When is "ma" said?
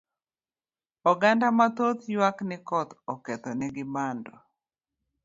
1.57-1.67